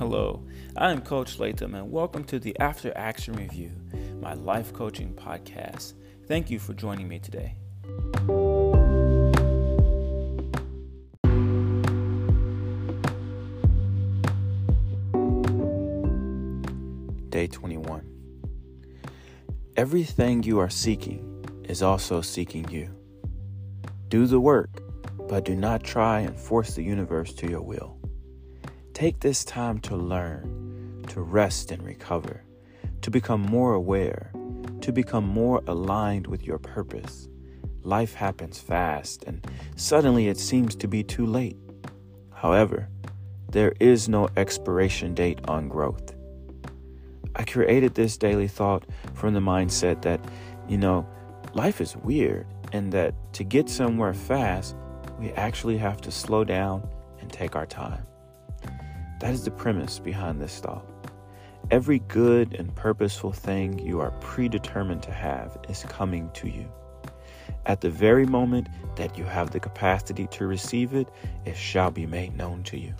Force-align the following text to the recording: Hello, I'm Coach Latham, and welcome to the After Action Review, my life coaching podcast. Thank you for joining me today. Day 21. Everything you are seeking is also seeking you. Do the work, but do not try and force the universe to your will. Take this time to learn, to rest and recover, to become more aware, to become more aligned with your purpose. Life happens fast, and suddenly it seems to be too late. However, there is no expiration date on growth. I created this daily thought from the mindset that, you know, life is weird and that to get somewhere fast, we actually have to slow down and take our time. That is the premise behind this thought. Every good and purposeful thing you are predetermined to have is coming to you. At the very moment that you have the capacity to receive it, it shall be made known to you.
Hello, 0.00 0.42
I'm 0.78 1.02
Coach 1.02 1.38
Latham, 1.38 1.74
and 1.74 1.92
welcome 1.92 2.24
to 2.24 2.38
the 2.38 2.58
After 2.58 2.90
Action 2.96 3.34
Review, 3.34 3.70
my 4.18 4.32
life 4.32 4.72
coaching 4.72 5.12
podcast. 5.12 5.92
Thank 6.26 6.48
you 6.48 6.58
for 6.58 6.72
joining 6.72 7.06
me 7.06 7.18
today. 7.18 7.54
Day 17.28 17.46
21. 17.46 18.02
Everything 19.76 20.42
you 20.44 20.60
are 20.60 20.70
seeking 20.70 21.44
is 21.68 21.82
also 21.82 22.22
seeking 22.22 22.66
you. 22.70 22.88
Do 24.08 24.26
the 24.26 24.40
work, 24.40 24.80
but 25.28 25.44
do 25.44 25.54
not 25.54 25.84
try 25.84 26.20
and 26.20 26.40
force 26.40 26.74
the 26.74 26.82
universe 26.82 27.34
to 27.34 27.46
your 27.46 27.60
will. 27.60 27.99
Take 29.00 29.20
this 29.20 29.46
time 29.46 29.78
to 29.78 29.96
learn, 29.96 31.06
to 31.08 31.22
rest 31.22 31.70
and 31.70 31.82
recover, 31.82 32.44
to 33.00 33.10
become 33.10 33.40
more 33.40 33.72
aware, 33.72 34.30
to 34.82 34.92
become 34.92 35.24
more 35.26 35.62
aligned 35.66 36.26
with 36.26 36.44
your 36.44 36.58
purpose. 36.58 37.26
Life 37.82 38.12
happens 38.12 38.60
fast, 38.60 39.24
and 39.24 39.42
suddenly 39.74 40.28
it 40.28 40.36
seems 40.36 40.76
to 40.76 40.86
be 40.86 41.02
too 41.02 41.24
late. 41.24 41.56
However, 42.34 42.90
there 43.48 43.72
is 43.80 44.06
no 44.06 44.28
expiration 44.36 45.14
date 45.14 45.38
on 45.48 45.70
growth. 45.70 46.14
I 47.34 47.44
created 47.44 47.94
this 47.94 48.18
daily 48.18 48.48
thought 48.48 48.84
from 49.14 49.32
the 49.32 49.40
mindset 49.40 50.02
that, 50.02 50.20
you 50.68 50.76
know, 50.76 51.08
life 51.54 51.80
is 51.80 51.96
weird 51.96 52.46
and 52.74 52.92
that 52.92 53.14
to 53.32 53.44
get 53.44 53.70
somewhere 53.70 54.12
fast, 54.12 54.76
we 55.18 55.30
actually 55.30 55.78
have 55.78 56.02
to 56.02 56.10
slow 56.10 56.44
down 56.44 56.86
and 57.18 57.32
take 57.32 57.56
our 57.56 57.64
time. 57.64 58.06
That 59.20 59.34
is 59.34 59.44
the 59.44 59.50
premise 59.50 59.98
behind 59.98 60.40
this 60.40 60.60
thought. 60.60 60.86
Every 61.70 61.98
good 62.08 62.54
and 62.54 62.74
purposeful 62.74 63.32
thing 63.32 63.78
you 63.78 64.00
are 64.00 64.12
predetermined 64.12 65.02
to 65.02 65.12
have 65.12 65.58
is 65.68 65.84
coming 65.84 66.30
to 66.32 66.48
you. 66.48 66.66
At 67.66 67.82
the 67.82 67.90
very 67.90 68.24
moment 68.24 68.68
that 68.96 69.18
you 69.18 69.24
have 69.24 69.50
the 69.50 69.60
capacity 69.60 70.26
to 70.28 70.46
receive 70.46 70.94
it, 70.94 71.06
it 71.44 71.54
shall 71.54 71.90
be 71.90 72.06
made 72.06 72.34
known 72.34 72.62
to 72.64 72.78
you. 72.78 72.94